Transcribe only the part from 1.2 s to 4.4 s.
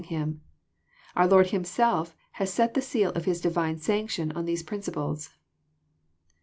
Oar Lord Himself has set the seal of His Divine sanction